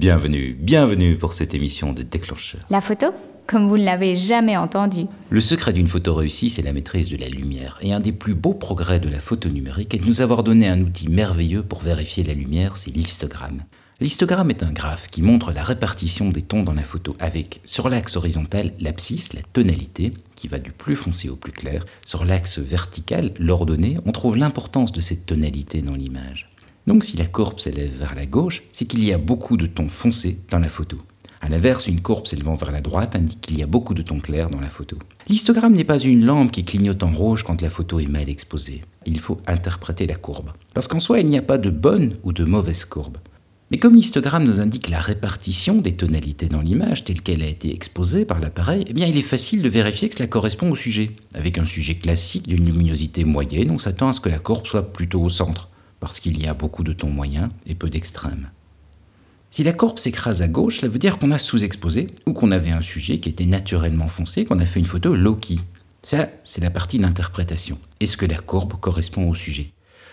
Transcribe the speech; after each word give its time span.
Bienvenue, 0.00 0.56
bienvenue 0.58 1.18
pour 1.18 1.34
cette 1.34 1.52
émission 1.52 1.92
de 1.92 2.00
Déclencheur. 2.00 2.62
La 2.70 2.80
photo 2.80 3.08
Comme 3.46 3.68
vous 3.68 3.76
ne 3.76 3.84
l'avez 3.84 4.14
jamais 4.14 4.56
entendu. 4.56 5.04
Le 5.28 5.42
secret 5.42 5.74
d'une 5.74 5.88
photo 5.88 6.14
réussie, 6.14 6.48
c'est 6.48 6.62
la 6.62 6.72
maîtrise 6.72 7.10
de 7.10 7.18
la 7.18 7.28
lumière. 7.28 7.76
Et 7.82 7.92
un 7.92 8.00
des 8.00 8.12
plus 8.12 8.34
beaux 8.34 8.54
progrès 8.54 8.98
de 8.98 9.10
la 9.10 9.18
photo 9.18 9.50
numérique 9.50 9.92
est 9.92 9.98
de 9.98 10.06
nous 10.06 10.22
avoir 10.22 10.42
donné 10.42 10.68
un 10.68 10.80
outil 10.80 11.10
merveilleux 11.10 11.62
pour 11.62 11.80
vérifier 11.80 12.24
la 12.24 12.32
lumière, 12.32 12.78
c'est 12.78 12.96
l'histogramme. 12.96 13.64
L'histogramme 14.00 14.48
est 14.48 14.62
un 14.62 14.72
graphe 14.72 15.08
qui 15.10 15.20
montre 15.20 15.52
la 15.52 15.62
répartition 15.62 16.30
des 16.30 16.40
tons 16.40 16.62
dans 16.62 16.72
la 16.72 16.80
photo 16.80 17.14
avec, 17.20 17.60
sur 17.64 17.90
l'axe 17.90 18.16
horizontal, 18.16 18.72
l'abscisse, 18.80 19.34
la 19.34 19.42
tonalité, 19.52 20.14
qui 20.34 20.48
va 20.48 20.58
du 20.58 20.72
plus 20.72 20.96
foncé 20.96 21.28
au 21.28 21.36
plus 21.36 21.52
clair. 21.52 21.84
Sur 22.06 22.24
l'axe 22.24 22.58
vertical, 22.58 23.34
l'ordonnée, 23.38 23.98
on 24.06 24.12
trouve 24.12 24.38
l'importance 24.38 24.92
de 24.92 25.02
cette 25.02 25.26
tonalité 25.26 25.82
dans 25.82 25.94
l'image. 25.94 26.50
Donc 26.86 27.04
si 27.04 27.16
la 27.16 27.26
courbe 27.26 27.60
s'élève 27.60 27.96
vers 27.98 28.14
la 28.14 28.26
gauche, 28.26 28.62
c'est 28.72 28.84
qu'il 28.84 29.04
y 29.04 29.12
a 29.12 29.18
beaucoup 29.18 29.56
de 29.56 29.66
tons 29.66 29.88
foncés 29.88 30.40
dans 30.50 30.58
la 30.58 30.68
photo. 30.68 30.98
A 31.42 31.48
l'inverse, 31.48 31.86
une 31.86 32.02
courbe 32.02 32.26
s'élevant 32.26 32.54
vers 32.54 32.70
la 32.70 32.82
droite 32.82 33.16
indique 33.16 33.40
qu'il 33.40 33.58
y 33.58 33.62
a 33.62 33.66
beaucoup 33.66 33.94
de 33.94 34.02
tons 34.02 34.20
clairs 34.20 34.50
dans 34.50 34.60
la 34.60 34.68
photo. 34.68 34.98
L'histogramme 35.26 35.72
n'est 35.72 35.84
pas 35.84 35.98
une 35.98 36.24
lampe 36.24 36.52
qui 36.52 36.64
clignote 36.64 37.02
en 37.02 37.12
rouge 37.12 37.44
quand 37.44 37.62
la 37.62 37.70
photo 37.70 37.98
est 37.98 38.08
mal 38.08 38.28
exposée. 38.28 38.82
Il 39.06 39.20
faut 39.20 39.38
interpréter 39.46 40.06
la 40.06 40.16
courbe. 40.16 40.50
Parce 40.74 40.86
qu'en 40.86 40.98
soi, 40.98 41.20
il 41.20 41.28
n'y 41.28 41.38
a 41.38 41.42
pas 41.42 41.56
de 41.56 41.70
bonne 41.70 42.16
ou 42.24 42.34
de 42.34 42.44
mauvaise 42.44 42.84
courbe. 42.84 43.16
Mais 43.70 43.78
comme 43.78 43.94
l'histogramme 43.94 44.44
nous 44.44 44.60
indique 44.60 44.90
la 44.90 44.98
répartition 44.98 45.76
des 45.76 45.92
tonalités 45.92 46.48
dans 46.48 46.60
l'image 46.60 47.04
telle 47.04 47.22
qu'elle 47.22 47.42
a 47.42 47.46
été 47.46 47.72
exposée 47.72 48.24
par 48.24 48.40
l'appareil, 48.40 48.84
eh 48.88 48.92
bien 48.92 49.06
il 49.06 49.16
est 49.16 49.22
facile 49.22 49.62
de 49.62 49.68
vérifier 49.68 50.08
que 50.08 50.16
cela 50.16 50.26
correspond 50.26 50.70
au 50.70 50.76
sujet. 50.76 51.12
Avec 51.34 51.56
un 51.56 51.64
sujet 51.64 51.94
classique 51.94 52.48
d'une 52.48 52.66
luminosité 52.66 53.24
moyenne, 53.24 53.70
on 53.70 53.78
s'attend 53.78 54.08
à 54.08 54.12
ce 54.12 54.20
que 54.20 54.28
la 54.28 54.40
courbe 54.40 54.66
soit 54.66 54.92
plutôt 54.92 55.22
au 55.22 55.28
centre 55.28 55.69
parce 56.00 56.18
qu'il 56.18 56.42
y 56.42 56.46
a 56.46 56.54
beaucoup 56.54 56.82
de 56.82 56.92
tons 56.92 57.10
moyens 57.10 57.50
et 57.66 57.74
peu 57.74 57.88
d'extrêmes. 57.88 58.50
Si 59.50 59.64
la 59.64 59.72
courbe 59.72 59.98
s'écrase 59.98 60.42
à 60.42 60.48
gauche, 60.48 60.78
cela 60.78 60.88
veut 60.88 60.98
dire 60.98 61.18
qu'on 61.18 61.32
a 61.32 61.38
sous-exposé 61.38 62.08
ou 62.26 62.32
qu'on 62.32 62.52
avait 62.52 62.70
un 62.70 62.82
sujet 62.82 63.18
qui 63.18 63.28
était 63.28 63.46
naturellement 63.46 64.08
foncé, 64.08 64.44
qu'on 64.44 64.60
a 64.60 64.66
fait 64.66 64.80
une 64.80 64.86
photo 64.86 65.14
low-key. 65.14 65.56
Ça, 66.02 66.28
c'est 66.44 66.62
la 66.62 66.70
partie 66.70 66.98
d'interprétation. 66.98 67.78
Est-ce 68.00 68.16
que 68.16 68.26
la 68.26 68.38
courbe 68.38 68.74
correspond 68.80 69.28
au 69.28 69.34
sujet? 69.34 69.72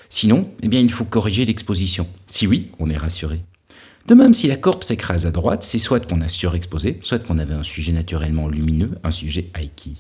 Sinon, 0.09 0.49
eh 0.63 0.67
bien, 0.67 0.79
il 0.79 0.91
faut 0.91 1.05
corriger 1.05 1.45
l'exposition. 1.45 2.07
Si 2.27 2.47
oui, 2.47 2.71
on 2.79 2.89
est 2.89 2.97
rassuré. 2.97 3.43
De 4.07 4.15
même, 4.15 4.33
si 4.33 4.47
la 4.47 4.55
courbe 4.55 4.83
s'écrase 4.83 5.25
à 5.25 5.31
droite, 5.31 5.63
c'est 5.63 5.79
soit 5.79 5.99
qu'on 5.99 6.21
a 6.21 6.29
surexposé, 6.29 6.99
soit 7.03 7.19
qu'on 7.19 7.39
avait 7.39 7.53
un 7.53 7.63
sujet 7.63 7.91
naturellement 7.91 8.47
lumineux, 8.47 8.91
un 9.03 9.11
sujet 9.11 9.51
high-key. 9.57 9.95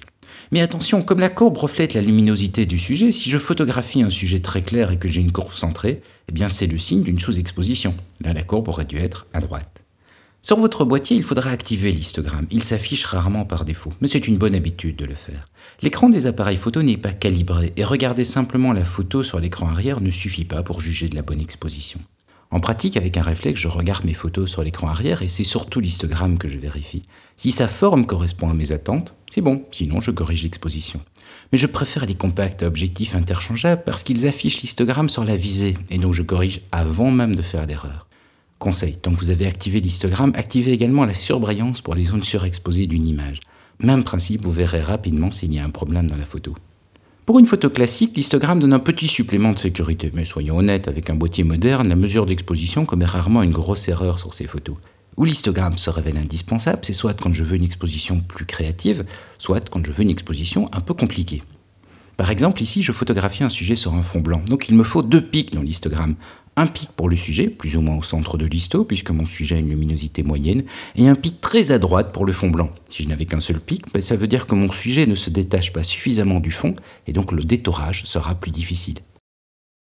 Mais 0.51 0.61
attention, 0.61 1.01
comme 1.01 1.19
la 1.19 1.29
courbe 1.29 1.57
reflète 1.57 1.93
la 1.93 2.01
luminosité 2.01 2.65
du 2.65 2.79
sujet, 2.79 3.11
si 3.11 3.29
je 3.29 3.37
photographie 3.37 4.01
un 4.01 4.09
sujet 4.09 4.39
très 4.39 4.61
clair 4.61 4.91
et 4.91 4.97
que 4.97 5.07
j'ai 5.07 5.21
une 5.21 5.31
courbe 5.31 5.53
centrée, 5.53 6.01
eh 6.29 6.31
bien 6.31 6.49
c'est 6.49 6.67
le 6.67 6.77
signe 6.77 7.03
d'une 7.03 7.19
sous-exposition. 7.19 7.95
Là, 8.21 8.33
la 8.33 8.43
courbe 8.43 8.69
aurait 8.69 8.85
dû 8.85 8.97
être 8.97 9.27
à 9.33 9.39
droite. 9.39 9.83
Sur 10.41 10.57
votre 10.57 10.85
boîtier, 10.85 11.17
il 11.17 11.23
faudra 11.23 11.49
activer 11.49 11.91
l'histogramme. 11.91 12.47
Il 12.51 12.63
s'affiche 12.63 13.03
rarement 13.03 13.43
par 13.43 13.65
défaut, 13.65 13.91
mais 13.99 14.07
c'est 14.07 14.27
une 14.27 14.37
bonne 14.37 14.55
habitude 14.55 14.95
de 14.95 15.03
le 15.03 15.15
faire. 15.15 15.45
L'écran 15.81 16.07
des 16.07 16.25
appareils 16.25 16.55
photo 16.55 16.81
n'est 16.81 16.95
pas 16.95 17.11
calibré 17.11 17.73
et 17.75 17.83
regarder 17.83 18.23
simplement 18.23 18.71
la 18.71 18.85
photo 18.85 19.23
sur 19.23 19.41
l'écran 19.41 19.67
arrière 19.67 19.99
ne 19.99 20.11
suffit 20.11 20.45
pas 20.45 20.63
pour 20.63 20.79
juger 20.79 21.09
de 21.09 21.15
la 21.15 21.21
bonne 21.21 21.41
exposition. 21.41 21.99
En 22.49 22.59
pratique, 22.59 22.95
avec 22.95 23.17
un 23.17 23.23
réflexe, 23.23 23.59
je 23.59 23.67
regarde 23.67 24.05
mes 24.05 24.13
photos 24.13 24.49
sur 24.49 24.63
l'écran 24.63 24.87
arrière 24.87 25.21
et 25.21 25.27
c'est 25.27 25.43
surtout 25.43 25.81
l'histogramme 25.81 26.37
que 26.37 26.47
je 26.47 26.57
vérifie. 26.57 27.03
Si 27.35 27.51
sa 27.51 27.67
forme 27.67 28.05
correspond 28.05 28.49
à 28.49 28.53
mes 28.53 28.71
attentes, 28.71 29.13
c'est 29.29 29.41
bon, 29.41 29.65
sinon 29.71 29.99
je 29.99 30.11
corrige 30.11 30.43
l'exposition. 30.43 31.01
Mais 31.51 31.57
je 31.57 31.67
préfère 31.67 32.05
les 32.05 32.15
compacts 32.15 32.63
à 32.63 32.67
objectifs 32.67 33.15
interchangeables 33.15 33.83
parce 33.85 34.03
qu'ils 34.03 34.27
affichent 34.27 34.61
l'histogramme 34.61 35.09
sur 35.09 35.25
la 35.25 35.35
visée 35.35 35.75
et 35.89 35.97
donc 35.97 36.13
je 36.13 36.23
corrige 36.23 36.61
avant 36.71 37.11
même 37.11 37.35
de 37.35 37.41
faire 37.41 37.65
l'erreur. 37.65 38.07
Conseil, 38.59 38.95
tant 38.95 39.11
que 39.11 39.17
vous 39.17 39.29
avez 39.29 39.45
activé 39.45 39.81
l'histogramme, 39.81 40.31
activez 40.35 40.71
également 40.71 41.05
la 41.05 41.13
surbrillance 41.13 41.81
pour 41.81 41.95
les 41.95 42.05
zones 42.05 42.23
surexposées 42.23 42.87
d'une 42.87 43.07
image. 43.07 43.39
Même 43.79 44.03
principe, 44.03 44.43
vous 44.43 44.51
verrez 44.51 44.81
rapidement 44.81 45.29
s'il 45.31 45.53
y 45.53 45.59
a 45.59 45.65
un 45.65 45.69
problème 45.69 46.09
dans 46.09 46.17
la 46.17 46.25
photo. 46.25 46.55
Pour 47.27 47.39
une 47.39 47.45
photo 47.45 47.69
classique, 47.69 48.15
l'histogramme 48.15 48.59
donne 48.59 48.71
un 48.71 48.79
petit 48.79 49.09
supplément 49.09 49.51
de 49.51 49.59
sécurité, 49.59 50.11
mais 50.13 50.23
soyons 50.23 50.59
honnêtes, 50.59 50.87
avec 50.87 51.09
un 51.09 51.15
boîtier 51.15 51.43
moderne, 51.43 51.89
la 51.89 51.97
mesure 51.97 52.25
d'exposition 52.25 52.85
commet 52.85 53.03
rarement 53.03 53.43
une 53.43 53.51
grosse 53.51 53.89
erreur 53.89 54.17
sur 54.17 54.33
ces 54.33 54.47
photos. 54.47 54.77
Où 55.17 55.25
l'histogramme 55.25 55.77
se 55.77 55.89
révèle 55.89 56.15
indispensable, 56.15 56.79
c'est 56.83 56.93
soit 56.93 57.19
quand 57.19 57.33
je 57.33 57.43
veux 57.43 57.57
une 57.57 57.65
exposition 57.65 58.21
plus 58.21 58.45
créative, 58.45 59.03
soit 59.39 59.69
quand 59.69 59.85
je 59.85 59.91
veux 59.91 60.03
une 60.03 60.09
exposition 60.09 60.69
un 60.71 60.79
peu 60.79 60.93
compliquée. 60.93 61.43
Par 62.15 62.31
exemple, 62.31 62.61
ici, 62.61 62.81
je 62.81 62.93
photographie 62.93 63.43
un 63.43 63.49
sujet 63.49 63.75
sur 63.75 63.93
un 63.93 64.03
fond 64.03 64.21
blanc, 64.21 64.41
donc 64.47 64.69
il 64.69 64.75
me 64.77 64.83
faut 64.83 65.01
deux 65.01 65.21
pics 65.21 65.53
dans 65.53 65.63
l'histogramme 65.63 66.15
un 66.57 66.65
pic 66.67 66.89
pour 66.91 67.07
le 67.07 67.15
sujet, 67.15 67.47
plus 67.47 67.77
ou 67.77 67.81
moins 67.81 67.95
au 67.95 68.03
centre 68.03 68.37
de 68.37 68.45
l'histo, 68.45 68.83
puisque 68.83 69.11
mon 69.11 69.25
sujet 69.25 69.55
a 69.55 69.59
une 69.59 69.69
luminosité 69.69 70.23
moyenne, 70.23 70.63
et 70.95 71.07
un 71.07 71.15
pic 71.15 71.39
très 71.39 71.71
à 71.71 71.79
droite 71.79 72.11
pour 72.11 72.25
le 72.25 72.33
fond 72.33 72.49
blanc. 72.49 72.71
Si 72.89 73.03
je 73.03 73.07
n'avais 73.07 73.25
qu'un 73.25 73.39
seul 73.39 73.59
pic, 73.59 73.83
ben, 73.93 74.01
ça 74.01 74.15
veut 74.15 74.27
dire 74.27 74.47
que 74.47 74.55
mon 74.55 74.71
sujet 74.71 75.05
ne 75.05 75.15
se 75.15 75.29
détache 75.29 75.71
pas 75.71 75.83
suffisamment 75.83 76.39
du 76.39 76.51
fond, 76.51 76.73
et 77.05 77.13
donc 77.13 77.31
le 77.31 77.43
détorage 77.43 78.03
sera 78.05 78.35
plus 78.35 78.51
difficile. 78.51 78.97